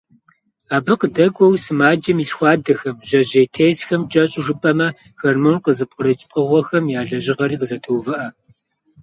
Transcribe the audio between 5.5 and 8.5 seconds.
къызыпкърыкӀ пкъыгъуэхэм я лэжьыгъэри къызэтоувыӀэ.